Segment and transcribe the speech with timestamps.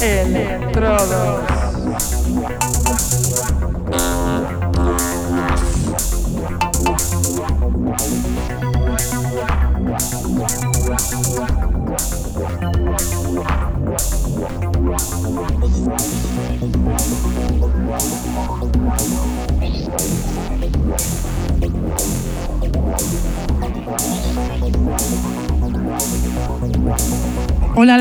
[0.00, 1.48] Electrodos.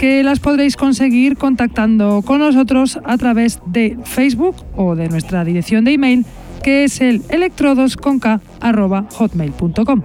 [0.00, 5.84] que las podréis conseguir contactando con nosotros a través de Facebook o de nuestra dirección
[5.84, 6.24] de email
[6.62, 10.02] que es el electrodosconk.hotmail.com.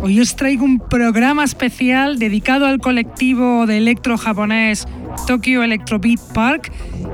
[0.00, 4.86] Hoy os traigo un programa especial dedicado al colectivo de electro japonés
[5.26, 6.70] Tokyo Electrobeat Park,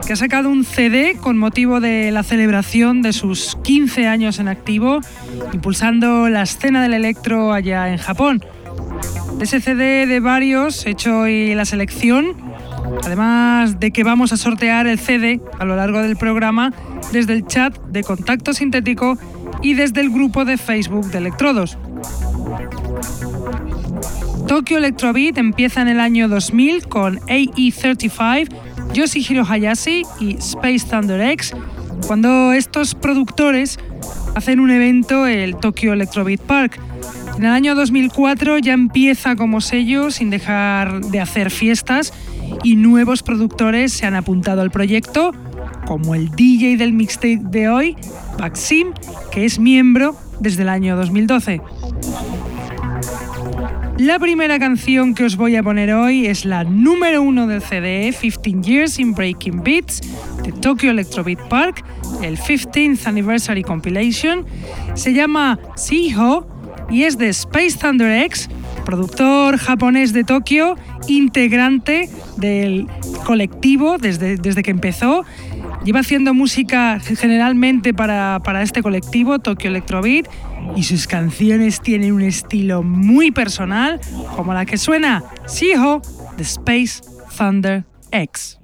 [0.06, 4.48] que ha sacado un CD con motivo de la celebración de sus 15 años en
[4.48, 5.00] activo,
[5.54, 8.44] impulsando la escena del electro allá en Japón.
[9.38, 12.36] De ese CD de varios, hecho hoy la selección,
[13.04, 16.72] además de que vamos a sortear el CD a lo largo del programa
[17.12, 19.18] desde el chat de Contacto Sintético
[19.62, 21.78] y desde el grupo de Facebook de Electrodos.
[24.46, 28.48] Tokyo Electrobeat empieza en el año 2000 con AE35,
[28.92, 31.54] Yoshihiro Hayashi y Space Thunder X,
[32.06, 33.78] cuando estos productores
[34.34, 36.80] hacen un evento, el Tokyo Electrobeat Park,
[37.36, 42.12] en el año 2004 ya empieza como sello sin dejar de hacer fiestas
[42.62, 45.32] y nuevos productores se han apuntado al proyecto,
[45.86, 47.96] como el DJ del mixtape de hoy,
[48.38, 48.92] Maxim,
[49.30, 51.60] que es miembro desde el año 2012.
[53.98, 58.12] La primera canción que os voy a poner hoy es la número uno del CD
[58.18, 60.00] 15 Years in Breaking Beats
[60.42, 61.84] de Tokyo Electrobeat Park,
[62.22, 64.44] el 15th Anniversary Compilation.
[64.94, 66.51] Se llama Siho
[66.92, 68.48] y es de Space Thunder X,
[68.84, 70.76] productor japonés de Tokio,
[71.08, 72.86] integrante del
[73.24, 75.24] colectivo desde, desde que empezó.
[75.84, 80.28] Lleva haciendo música generalmente para, para este colectivo, Tokyo Electrobeat,
[80.76, 83.98] y sus canciones tienen un estilo muy personal,
[84.36, 86.02] como la que suena Siho
[86.36, 87.02] de Space
[87.36, 88.58] Thunder X.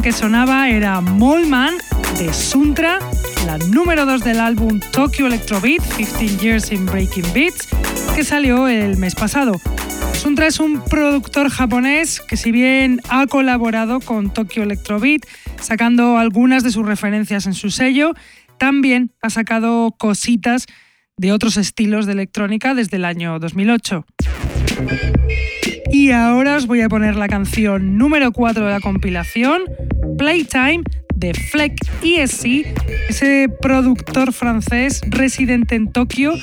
[0.00, 1.74] que sonaba era Mollman
[2.18, 2.98] de Suntra,
[3.44, 7.68] la número 2 del álbum Tokyo Electrobeat 15 Years in Breaking Beats,
[8.14, 9.60] que salió el mes pasado.
[10.14, 15.26] Suntra es un productor japonés que si bien ha colaborado con Tokyo Electrobeat,
[15.60, 18.14] sacando algunas de sus referencias en su sello,
[18.58, 20.66] también ha sacado cositas
[21.18, 24.06] de otros estilos de electrónica desde el año 2008.
[25.92, 29.60] Y ahora os voy a poner la canción número 4 de la compilación,
[30.22, 30.84] Playtime,
[31.16, 32.64] de Fleck ESC,
[33.08, 36.34] ese productor francés residente en Tokio,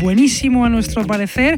[0.00, 1.56] buenísimo a nuestro parecer,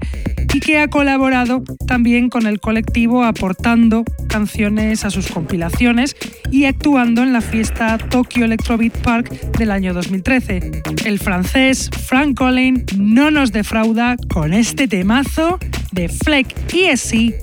[0.55, 6.17] y que ha colaborado también con el colectivo aportando canciones a sus compilaciones
[6.51, 10.83] y actuando en la fiesta Tokyo Electrobeat Park del año 2013.
[11.05, 15.59] El francés Frank Collin no nos defrauda con este temazo
[15.93, 17.35] de Fleck ESC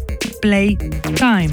[0.42, 1.52] Playtime.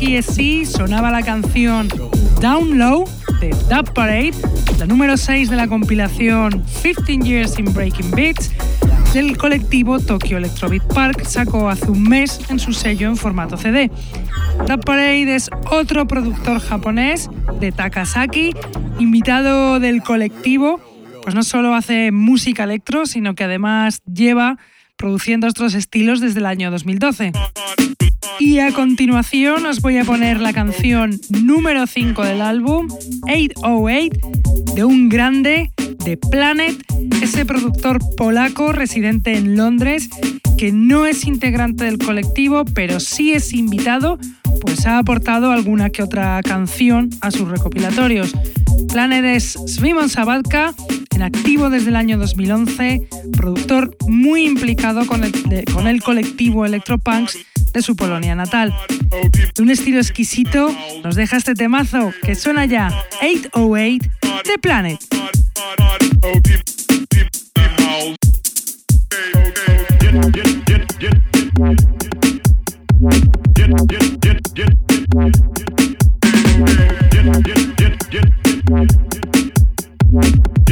[0.00, 1.88] SC sonaba la canción
[2.40, 3.04] Down Low
[3.40, 4.32] de Dub Parade,
[4.78, 8.50] la número 6 de la compilación 15 Years in Breaking Beats
[9.12, 13.90] del colectivo Tokyo Electrobeat Park sacó hace un mes en su sello en formato CD.
[14.66, 17.28] Dub Parade es otro productor japonés
[17.60, 18.54] de Takasaki,
[18.98, 20.80] invitado del colectivo,
[21.22, 24.56] pues no solo hace música electro, sino que además lleva
[25.02, 27.32] produciendo otros estilos desde el año 2012.
[28.38, 32.86] Y a continuación os voy a poner la canción número 5 del álbum,
[33.22, 35.72] 808, de un grande
[36.04, 36.80] de Planet,
[37.20, 40.08] ese productor polaco residente en Londres
[40.56, 44.20] que no es integrante del colectivo, pero sí es invitado,
[44.60, 48.32] pues ha aportado alguna que otra canción a sus recopilatorios.
[48.88, 50.74] Planet es Svimon Sabatka,
[51.14, 56.64] en activo desde el año 2011, productor muy implicado con el, de, con el colectivo
[56.64, 57.38] Electropunks
[57.72, 58.74] de su Polonia natal.
[59.54, 62.88] De un estilo exquisito, nos deja este temazo que suena ya
[63.20, 64.10] 808
[64.44, 65.00] The Planet.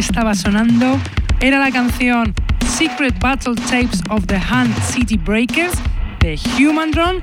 [0.00, 0.98] Estaba sonando
[1.40, 2.32] era la canción
[2.66, 5.74] Secret Battle Tapes of the Hand City Breakers
[6.20, 7.20] de Human Drone,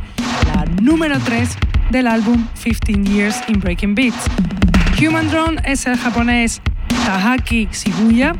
[0.54, 1.58] la número 3
[1.90, 4.28] del álbum 15 Years in Breaking Beats.
[5.02, 6.62] Human Drone es el japonés
[7.04, 8.36] Tahaki Shibuya,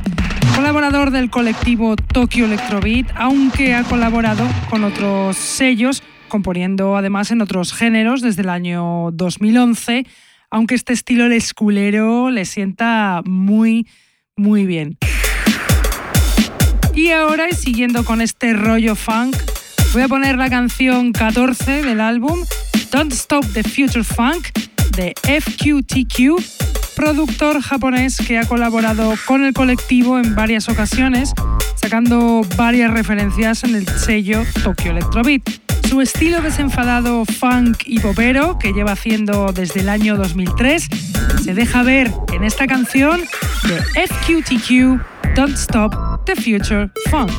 [0.56, 7.74] colaborador del colectivo Tokyo Electrobeat, aunque ha colaborado con otros sellos, componiendo además en otros
[7.74, 10.06] géneros desde el año 2011,
[10.52, 13.88] aunque este estilo el esculero le sienta muy,
[14.38, 14.98] muy bien.
[16.94, 19.36] Y ahora, siguiendo con este rollo funk,
[19.94, 22.44] voy a poner la canción 14 del álbum
[22.92, 24.48] Don't Stop the Future Funk
[24.96, 26.42] de FQTQ,
[26.96, 31.34] productor japonés que ha colaborado con el colectivo en varias ocasiones,
[31.76, 35.67] sacando varias referencias en el sello Tokyo Electrobeat.
[35.90, 40.90] Su estilo desenfadado funk y popero, que lleva haciendo desde el año 2003,
[41.44, 43.22] se deja ver en esta canción
[43.68, 47.32] de FQTQ Don't Stop the Future Funk.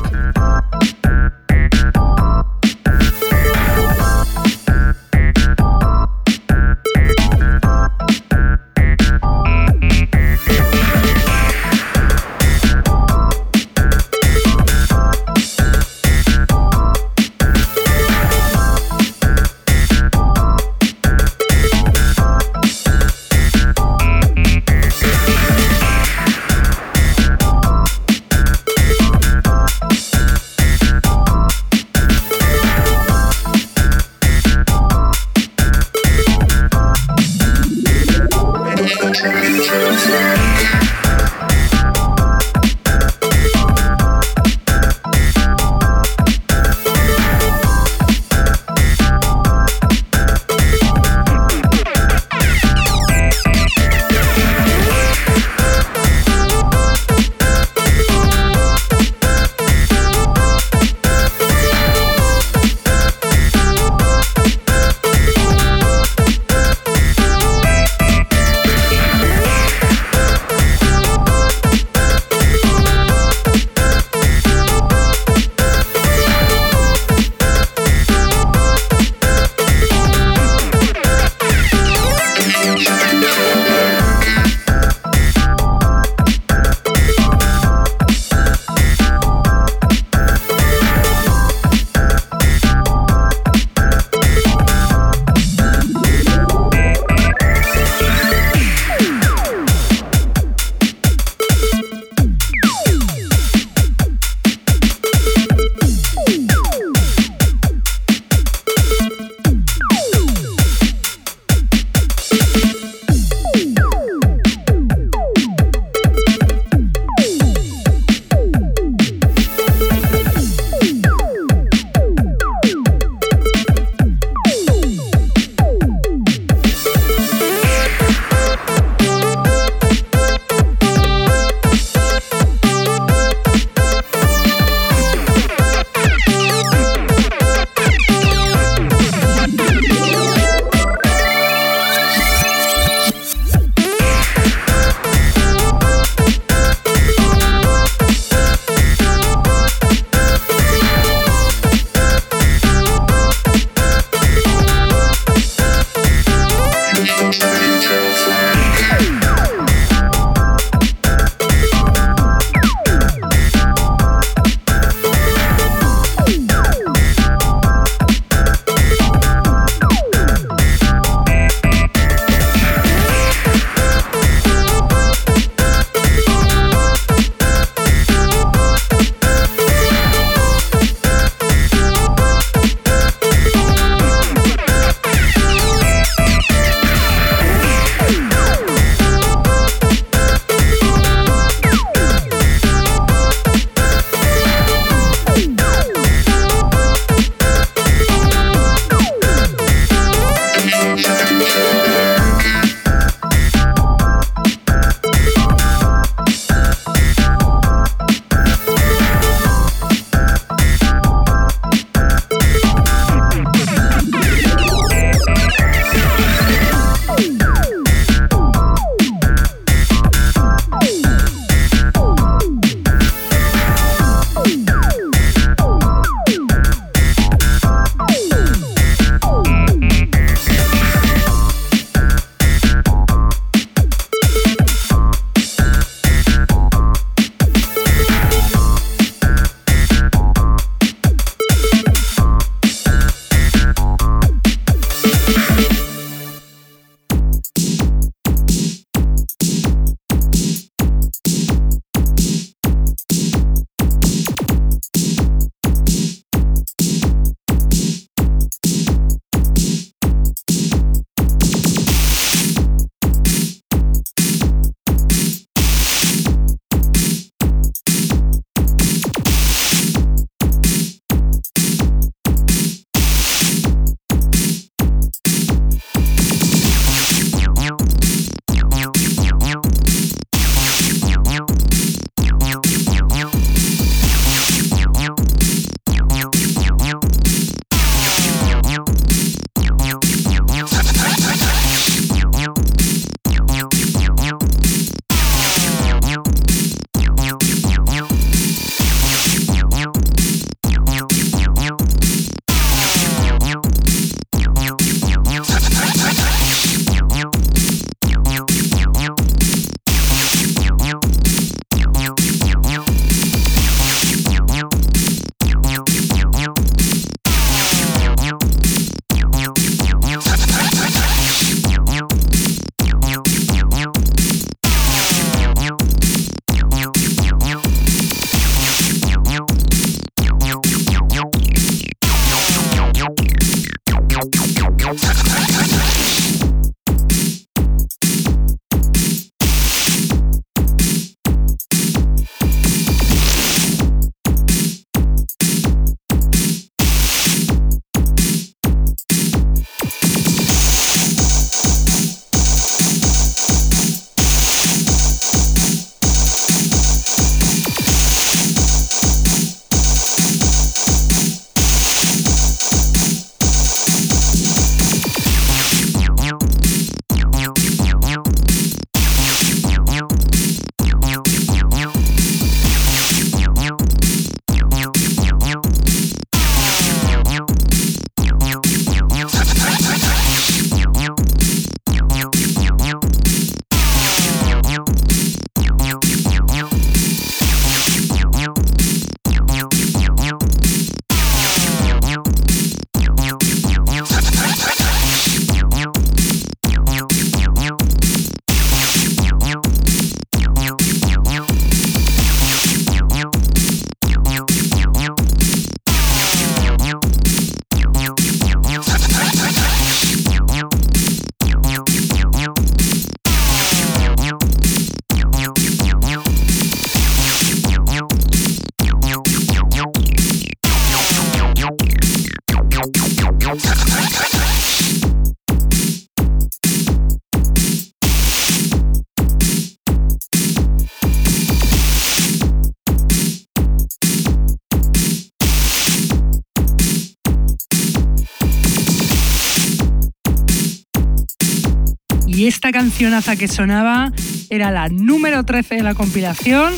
[442.59, 444.11] Esta cancionaza que sonaba
[444.49, 446.73] era la número 13 de la compilación,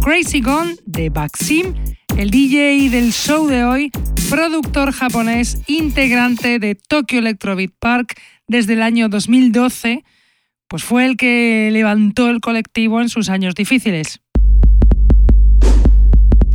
[0.00, 1.74] Crazy Gone de Baxim,
[2.16, 3.90] el DJ del show de hoy,
[4.30, 8.18] productor japonés integrante de Tokyo Electrobeat Park
[8.48, 10.04] desde el año 2012,
[10.68, 14.22] pues fue el que levantó el colectivo en sus años difíciles.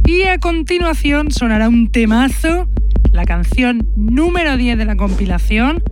[0.08, 2.68] Y a continuación sonará un temazo,
[3.12, 5.84] la canción número 10 de la compilación,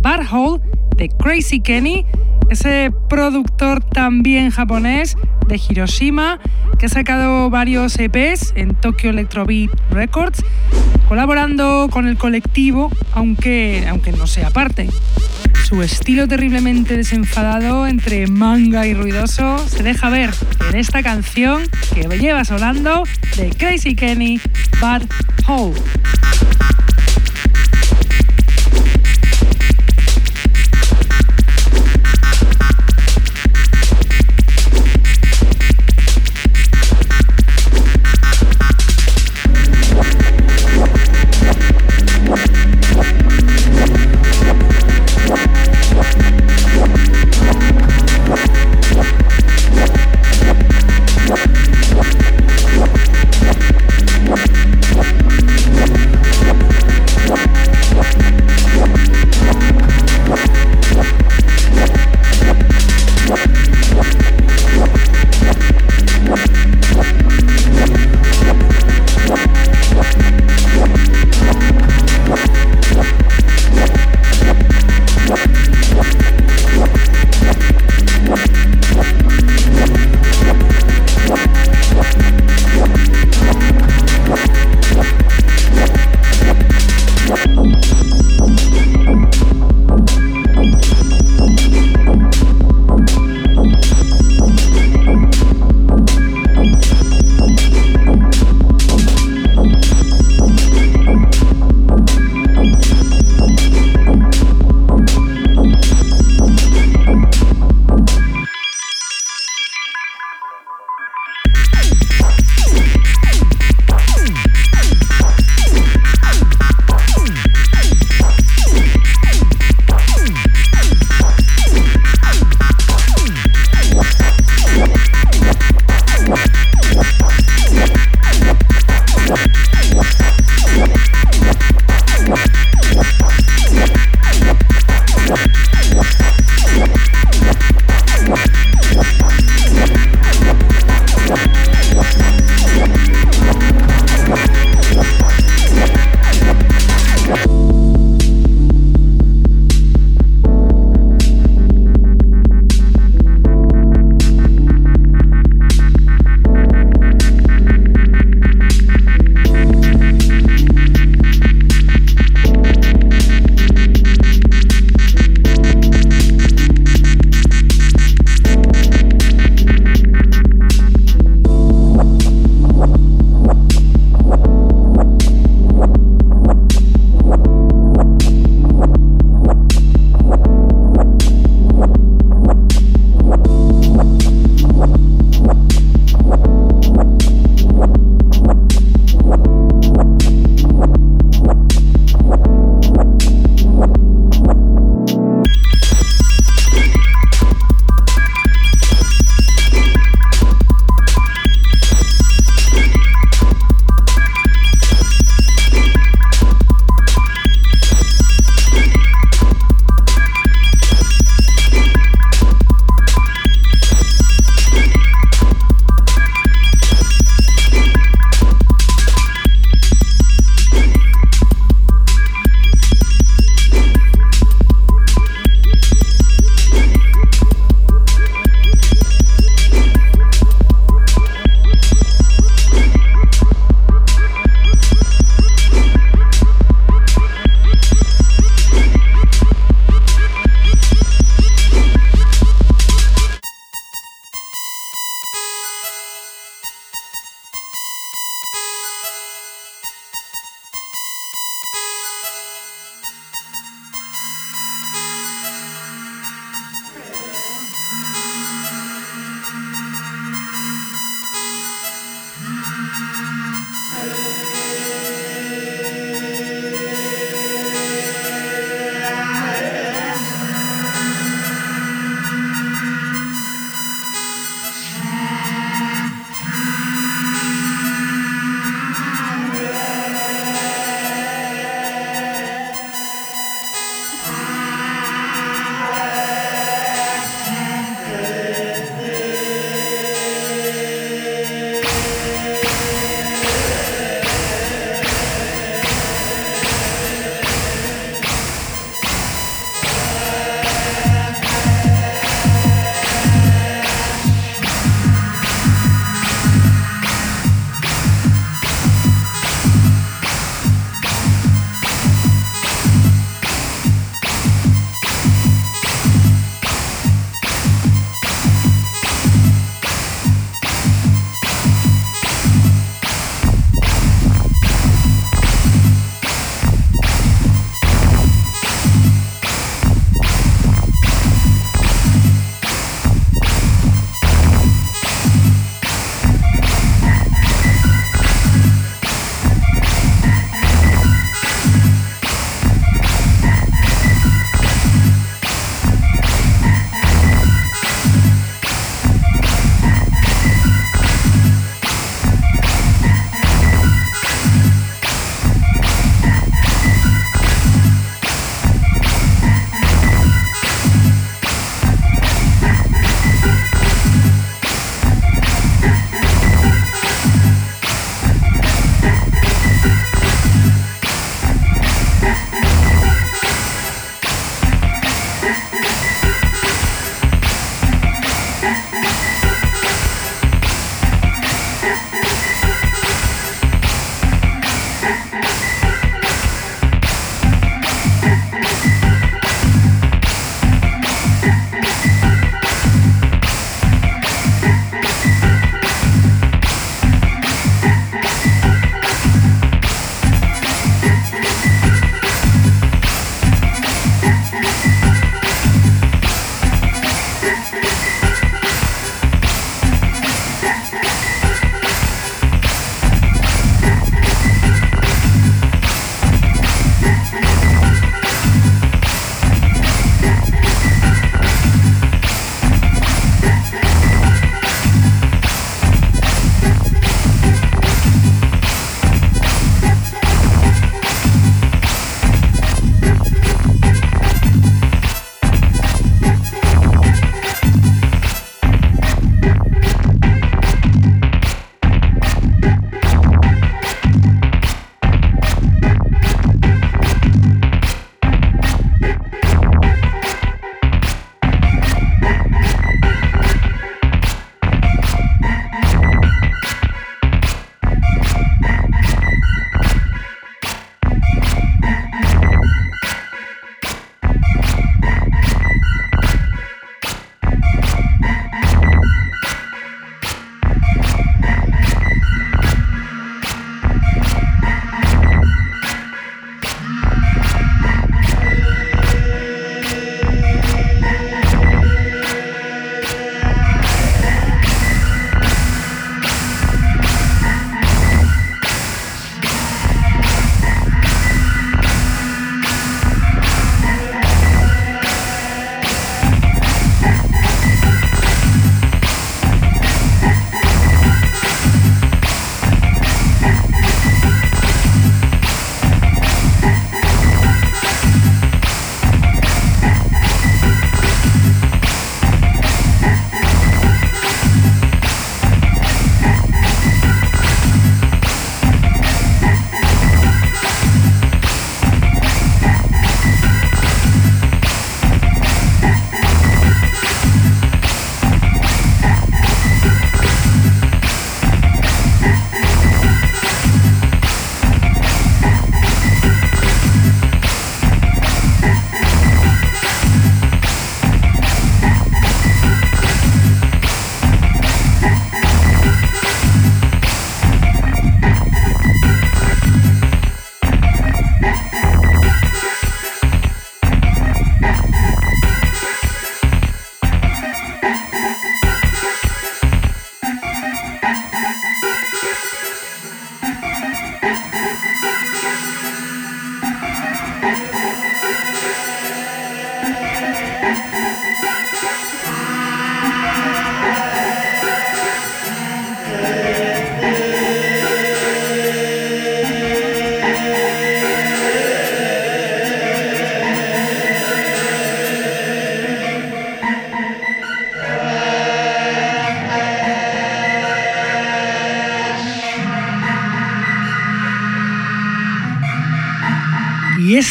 [0.00, 0.62] Bar Hole
[1.00, 2.04] de Crazy Kenny,
[2.50, 5.16] ese productor también japonés
[5.48, 6.38] de Hiroshima
[6.78, 10.44] que ha sacado varios EPs en Tokyo Electrobeat Records,
[11.08, 14.90] colaborando con el colectivo, aunque, aunque no sea parte.
[15.64, 20.30] Su estilo terriblemente desenfadado entre manga y ruidoso se deja ver
[20.68, 21.62] en esta canción
[21.94, 23.04] que me lleva sonando
[23.38, 24.38] de Crazy Kenny
[24.82, 25.04] Bad
[25.46, 25.80] Hole.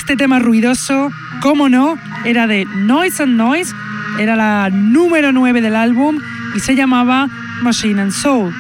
[0.10, 1.96] Este tema ruidoso, cómo no,
[2.26, 3.76] era de Noise and Noise,
[4.20, 6.18] era la número 9 del álbum
[6.56, 7.30] y se llamaba
[7.62, 8.52] Machine and Soul.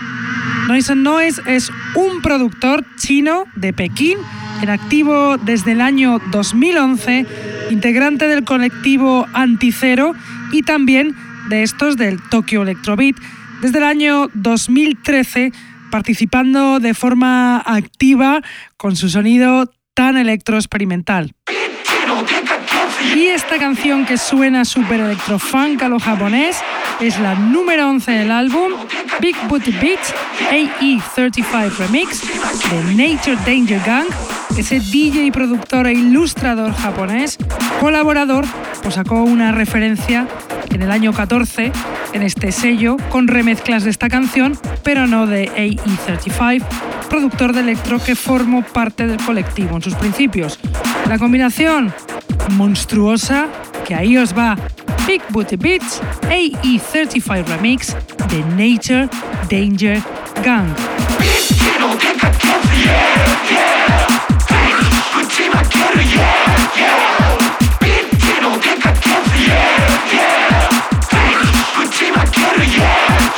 [0.67, 4.19] Noise and Noise es un productor chino de Pekín,
[4.61, 7.25] en activo desde el año 2011,
[7.71, 10.13] integrante del colectivo Anticero
[10.51, 11.15] y también
[11.49, 13.15] de estos del Tokyo Electrobeat,
[13.63, 15.51] desde el año 2013
[15.89, 18.43] participando de forma activa
[18.77, 21.35] con su sonido tan electroexperimental.
[23.13, 26.55] Y esta canción que suena super electrofunk a lo japonés
[27.01, 28.71] es la número 11 del álbum
[29.19, 30.15] Big Booty Beats
[30.51, 32.21] AE35 Remix
[32.69, 34.07] de Nature Danger Gang.
[34.59, 37.37] Ese DJ, productor e ilustrador japonés,
[37.79, 38.43] colaborador,
[38.83, 40.27] pues sacó una referencia
[40.69, 41.71] en el año 14
[42.11, 46.65] en este sello con remezclas de esta canción, pero no de AE35,
[47.09, 50.59] productor de electro que formó parte del colectivo en sus principios.
[51.07, 51.93] La combinación
[52.51, 53.47] monstruosa,
[53.87, 54.57] que ahí os va
[55.07, 57.95] Big Booty Beats AE35 Remix
[58.27, 59.07] de Nature
[59.49, 60.01] Danger
[60.43, 60.67] Gang.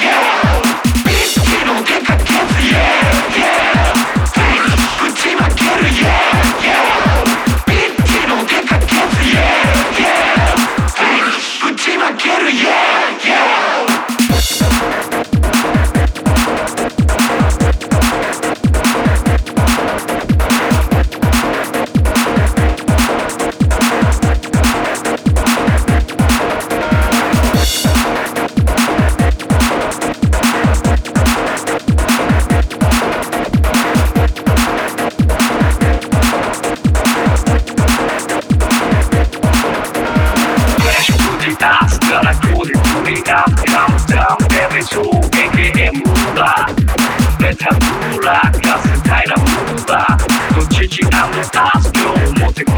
[0.02, 0.51] Yeah!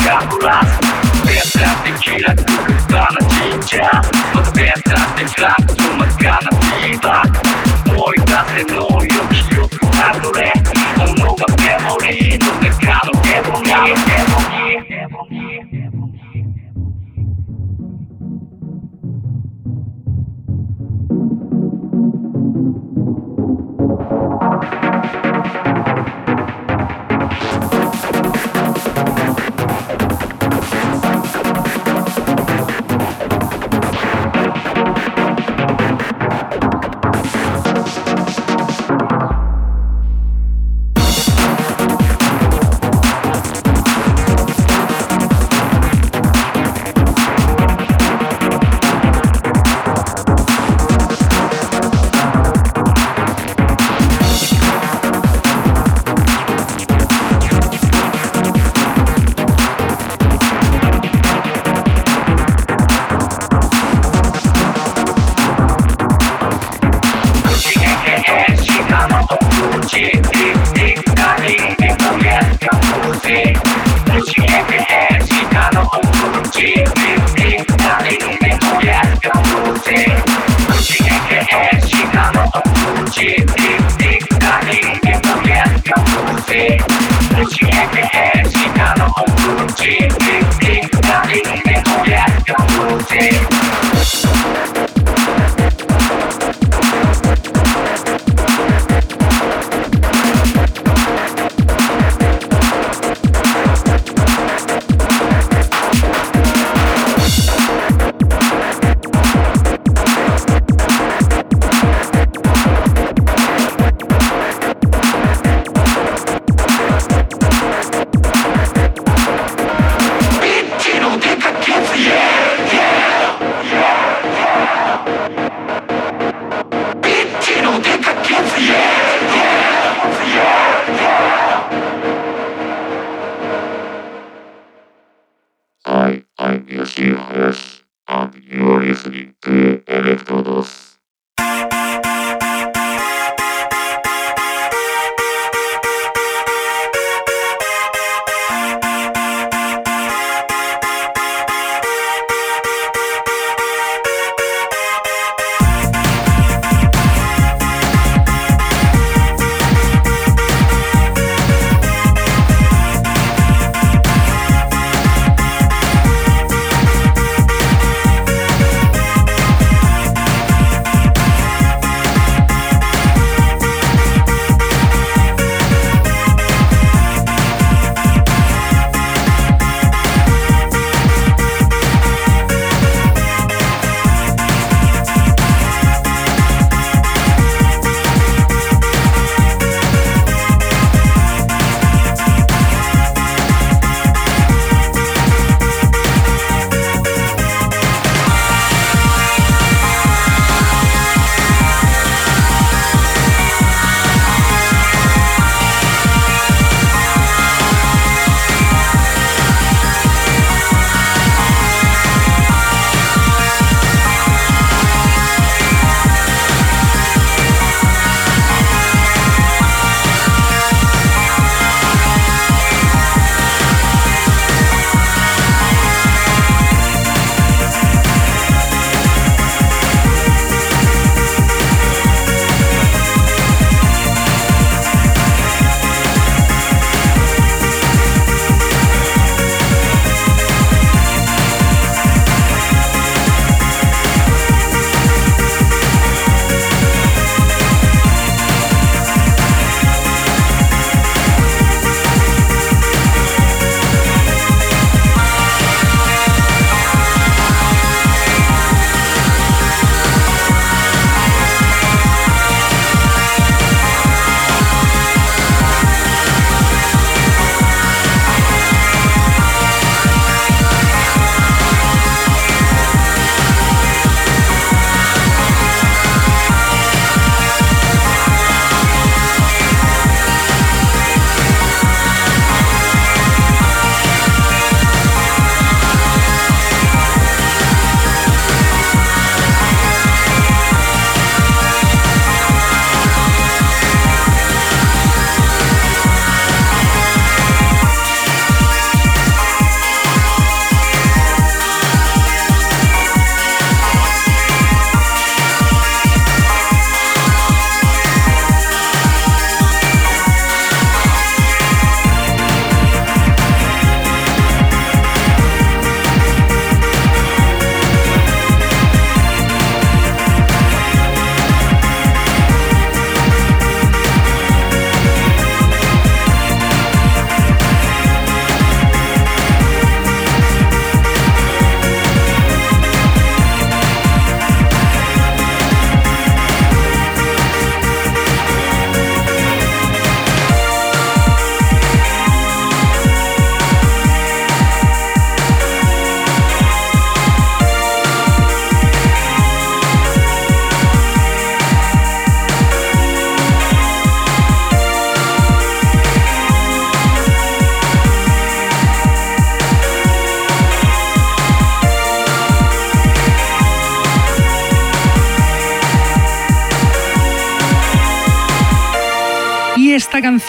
[0.04, 0.68] Кавказ
[1.26, 6.49] Это текила, Кыргызстана, сейчас Вот это ты шаг, Тюмаргана,
[7.86, 9.74] Мой дасы, ну, юг, шлюп,
[10.06, 10.54] Агуре,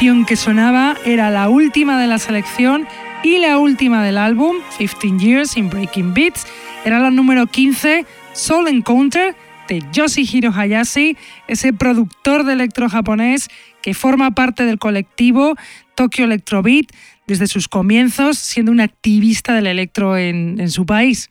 [0.05, 2.87] canción que sonaba era la última de la selección
[3.23, 6.47] y la última del álbum, 15 Years in Breaking Beats.
[6.85, 9.35] Era la número 15, Soul Encounter,
[9.67, 11.17] de Yoshihiro Hayashi,
[11.49, 13.49] ese productor de electro japonés
[13.81, 15.55] que forma parte del colectivo
[15.95, 16.85] Tokyo Electrobeat
[17.27, 21.31] desde sus comienzos, siendo un activista del electro en, en su país.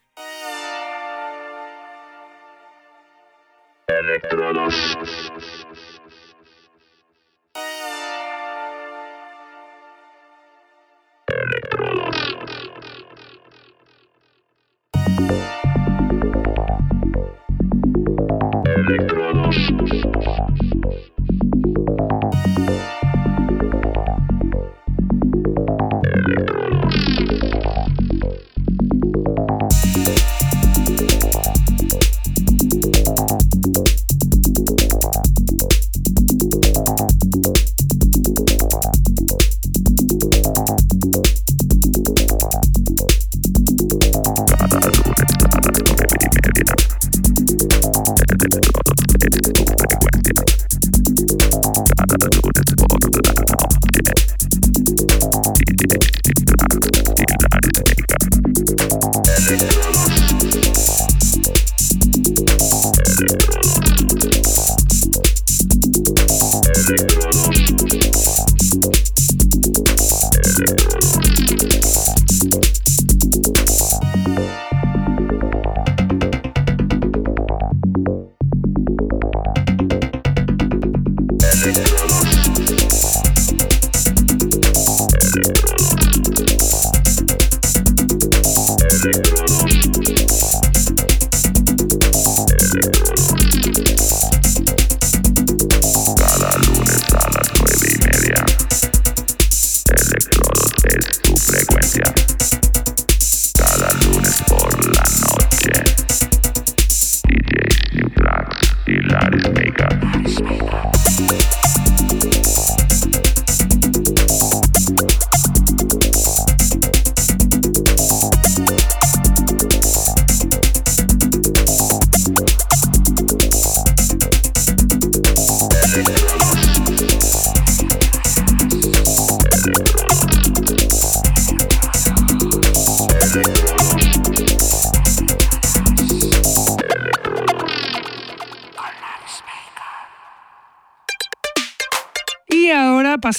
[110.34, 111.63] Respeita.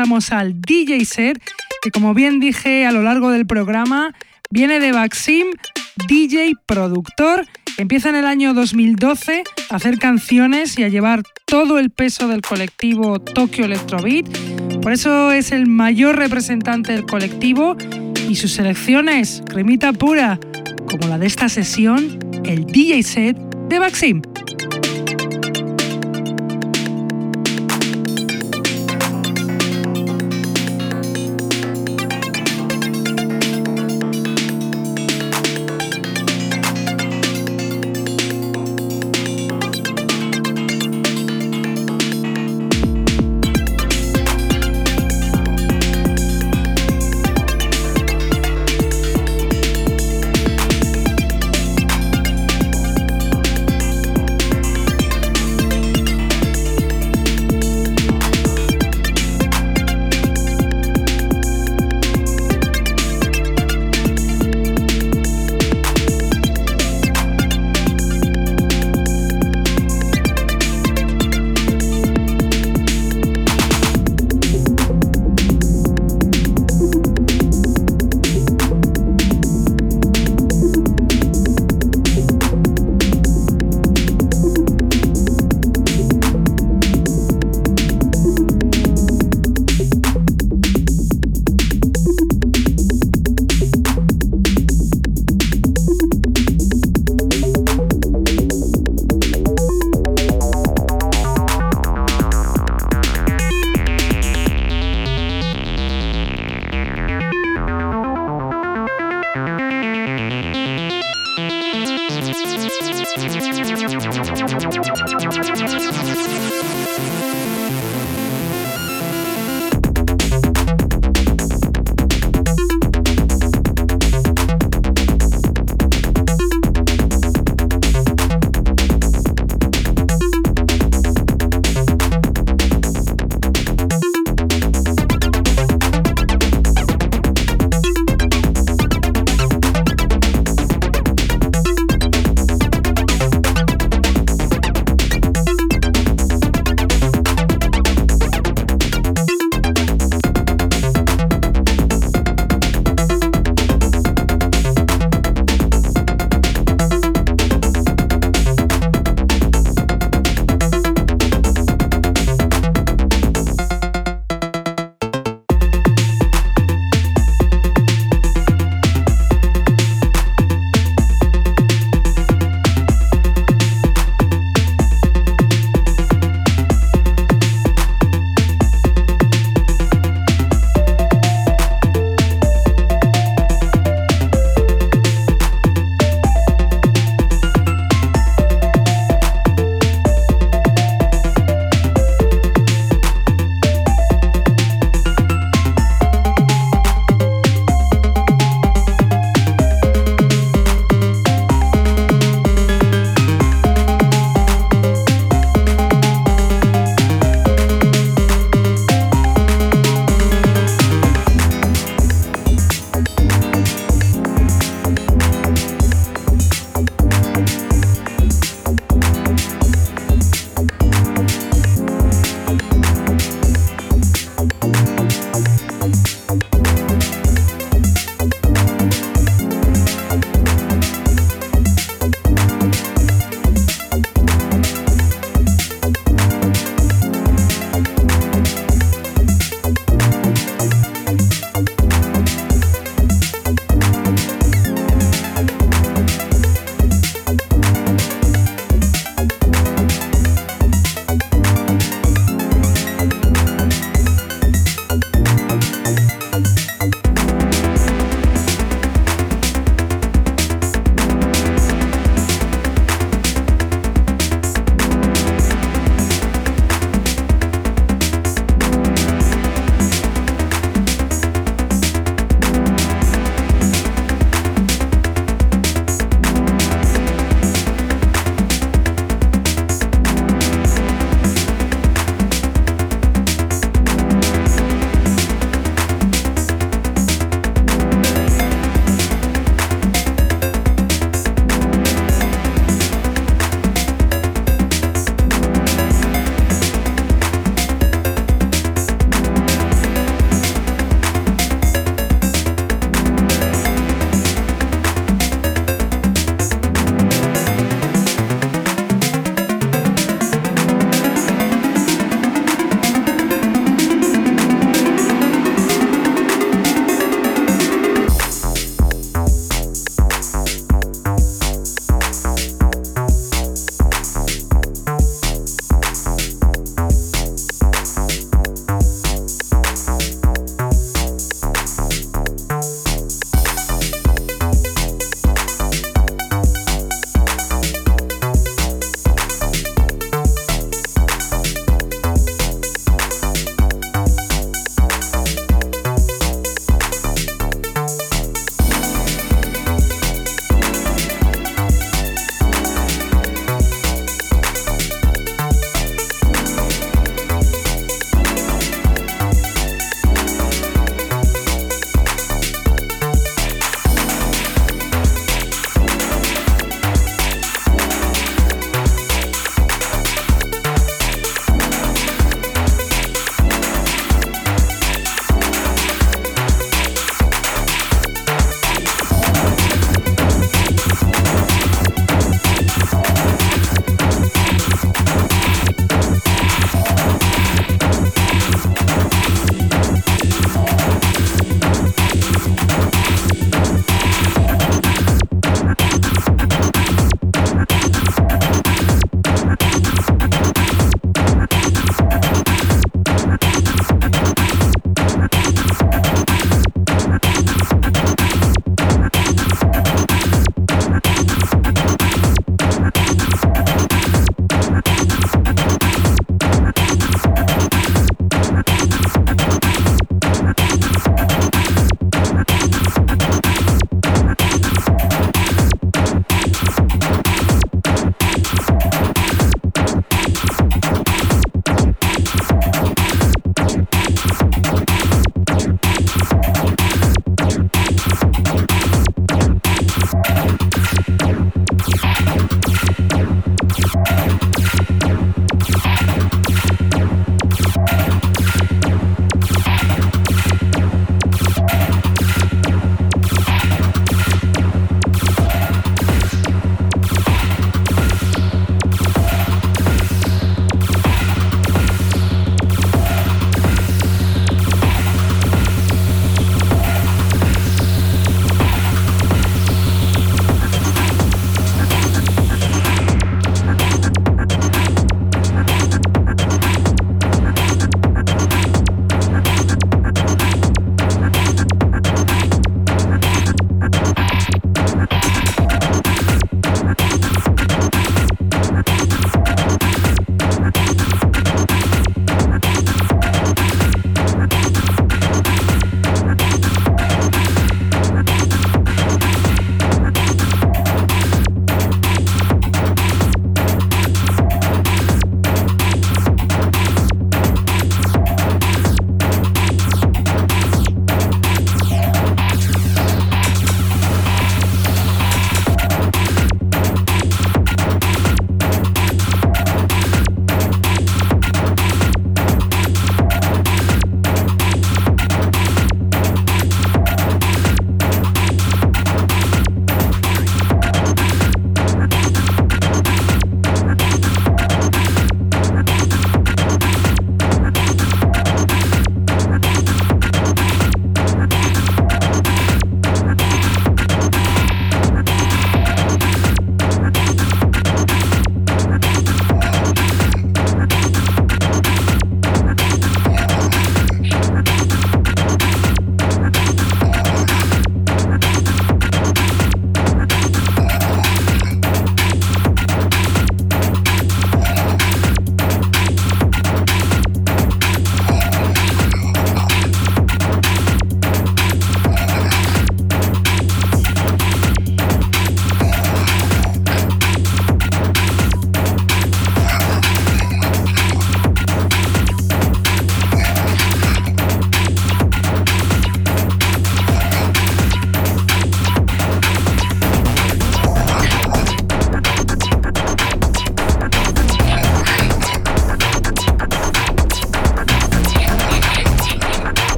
[0.00, 1.42] Pasamos al DJ set,
[1.82, 4.14] que como bien dije a lo largo del programa,
[4.50, 5.48] viene de Baxim,
[6.08, 7.46] DJ productor,
[7.76, 12.40] empieza en el año 2012 a hacer canciones y a llevar todo el peso del
[12.40, 14.26] colectivo Tokyo Electrobeat.
[14.80, 17.76] Por eso es el mayor representante del colectivo
[18.26, 20.40] y sus selecciones, cremita pura,
[20.88, 23.36] como la de esta sesión, el DJ set
[23.68, 24.22] de Baxim.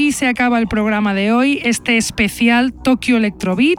[0.00, 3.76] Aquí se acaba el programa de hoy, este especial Tokyo Electrobeat.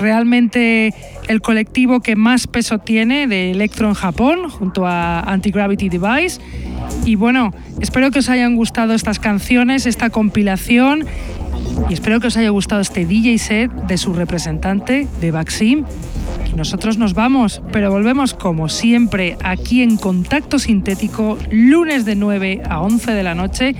[0.00, 0.94] Realmente
[1.26, 6.40] el colectivo que más peso tiene de electro en Japón, junto a Anti-Gravity Device.
[7.04, 11.04] Y bueno, espero que os hayan gustado estas canciones, esta compilación.
[11.88, 15.84] Y espero que os haya gustado este DJ set de su representante, de Baxim.
[16.56, 22.80] Nosotros nos vamos, pero volvemos como siempre aquí en Contacto Sintético, lunes de 9 a
[22.80, 23.74] 11 de la noche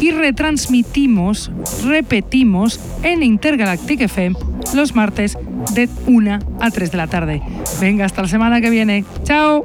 [0.00, 1.50] y retransmitimos,
[1.84, 4.36] repetimos en Intergalactic FM
[4.74, 5.38] los martes
[5.74, 7.42] de 1 a 3 de la tarde.
[7.80, 9.04] Venga, hasta la semana que viene.
[9.24, 9.64] ¡Chao!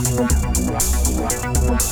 [0.00, 0.28] Wah
[1.68, 1.89] wah.